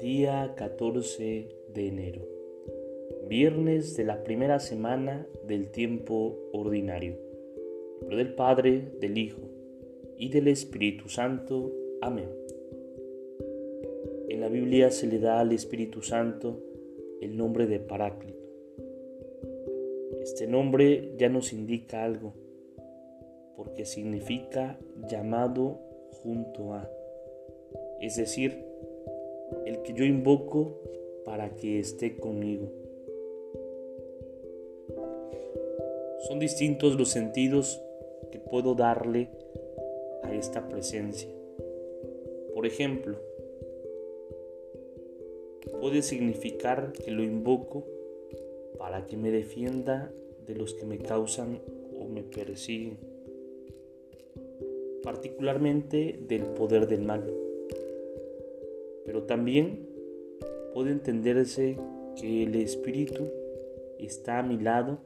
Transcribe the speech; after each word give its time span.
Día 0.00 0.54
14 0.56 1.48
de 1.74 1.88
enero, 1.88 2.22
viernes 3.28 3.94
de 3.96 4.04
la 4.04 4.24
primera 4.24 4.60
semana 4.60 5.26
del 5.44 5.70
tiempo 5.70 6.38
ordinario. 6.54 7.18
Del 8.08 8.34
Padre, 8.34 8.92
del 8.98 9.18
Hijo 9.18 9.55
y 10.18 10.28
del 10.28 10.48
Espíritu 10.48 11.08
Santo. 11.08 11.72
Amén. 12.00 12.28
En 14.28 14.40
la 14.40 14.48
Biblia 14.48 14.90
se 14.90 15.06
le 15.06 15.18
da 15.18 15.40
al 15.40 15.52
Espíritu 15.52 16.02
Santo 16.02 16.60
el 17.20 17.36
nombre 17.36 17.66
de 17.66 17.80
Paráclito. 17.80 18.36
Este 20.22 20.46
nombre 20.46 21.12
ya 21.16 21.28
nos 21.28 21.52
indica 21.52 22.04
algo, 22.04 22.34
porque 23.56 23.84
significa 23.84 24.78
llamado 25.08 25.78
junto 26.22 26.74
a, 26.74 26.90
es 28.00 28.16
decir, 28.16 28.64
el 29.64 29.82
que 29.82 29.92
yo 29.94 30.04
invoco 30.04 30.80
para 31.24 31.54
que 31.54 31.78
esté 31.78 32.16
conmigo. 32.16 32.70
Son 36.28 36.38
distintos 36.40 36.96
los 36.96 37.10
sentidos 37.10 37.80
que 38.32 38.40
puedo 38.40 38.74
darle 38.74 39.28
esta 40.36 40.68
presencia. 40.68 41.28
Por 42.54 42.66
ejemplo, 42.66 43.18
puede 45.80 46.02
significar 46.02 46.92
que 46.92 47.10
lo 47.10 47.22
invoco 47.22 47.84
para 48.78 49.06
que 49.06 49.16
me 49.16 49.30
defienda 49.30 50.12
de 50.46 50.54
los 50.54 50.74
que 50.74 50.86
me 50.86 50.98
causan 50.98 51.60
o 51.98 52.06
me 52.06 52.22
persiguen, 52.22 52.98
particularmente 55.02 56.18
del 56.28 56.42
poder 56.44 56.86
del 56.86 57.02
mal 57.02 57.24
pero 59.06 59.22
también 59.22 59.88
puede 60.74 60.90
entenderse 60.90 61.78
que 62.20 62.42
el 62.42 62.56
Espíritu 62.56 63.28
está 63.98 64.40
a 64.40 64.42
mi 64.42 64.58
lado 64.58 64.98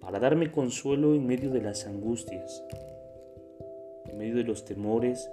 para 0.00 0.20
darme 0.20 0.52
consuelo 0.52 1.14
en 1.14 1.26
medio 1.26 1.50
de 1.50 1.62
las 1.62 1.86
angustias, 1.86 2.62
en 4.12 4.18
medio 4.18 4.36
de 4.36 4.44
los 4.44 4.64
temores 4.64 5.30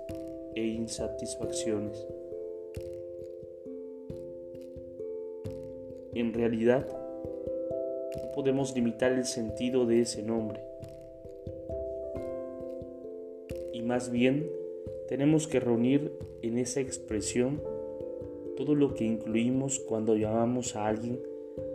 e 0.55 0.65
insatisfacciones. 0.65 2.07
En 6.13 6.33
realidad, 6.33 6.87
no 6.87 8.31
podemos 8.33 8.73
limitar 8.75 9.11
el 9.11 9.25
sentido 9.25 9.85
de 9.85 10.01
ese 10.01 10.23
nombre. 10.23 10.61
Y 13.73 13.81
más 13.83 14.09
bien, 14.11 14.49
tenemos 15.07 15.47
que 15.47 15.59
reunir 15.59 16.11
en 16.41 16.57
esa 16.57 16.79
expresión 16.79 17.61
todo 18.57 18.75
lo 18.75 18.93
que 18.93 19.05
incluimos 19.05 19.79
cuando 19.79 20.15
llamamos 20.15 20.75
a 20.75 20.87
alguien 20.87 21.19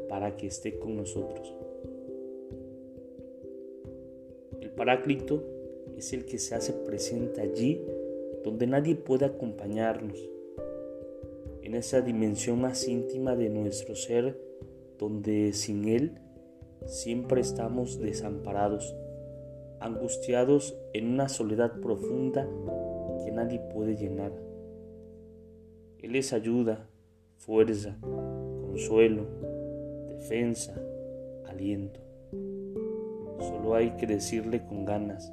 para 0.08 0.36
que 0.36 0.46
esté 0.46 0.78
con 0.78 0.96
nosotros. 0.96 1.55
El 4.61 4.70
Paráclito 4.70 5.53
es 5.96 6.12
el 6.12 6.24
que 6.24 6.38
se 6.38 6.54
hace 6.54 6.72
presente 6.72 7.40
allí 7.40 7.80
donde 8.44 8.66
nadie 8.66 8.94
puede 8.94 9.24
acompañarnos, 9.24 10.18
en 11.62 11.74
esa 11.74 12.02
dimensión 12.02 12.60
más 12.60 12.86
íntima 12.86 13.34
de 13.34 13.48
nuestro 13.48 13.94
ser, 13.94 14.38
donde 14.98 15.54
sin 15.54 15.88
Él 15.88 16.18
siempre 16.86 17.40
estamos 17.40 17.98
desamparados, 17.98 18.94
angustiados 19.80 20.77
en 20.92 21.08
una 21.08 21.30
soledad 21.30 21.80
profunda 21.80 22.46
que 23.24 23.33
nadie 23.33 23.60
puede 23.72 23.96
llenar. 23.96 24.33
Él 25.98 26.14
es 26.16 26.34
ayuda, 26.34 26.86
fuerza, 27.38 27.96
consuelo, 28.02 29.24
defensa, 30.08 30.78
aliento. 31.46 32.00
Solo 33.38 33.74
hay 33.74 33.96
que 33.96 34.06
decirle 34.06 34.66
con 34.66 34.84
ganas, 34.84 35.33